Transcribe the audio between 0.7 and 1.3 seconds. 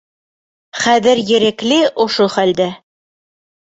Хәҙер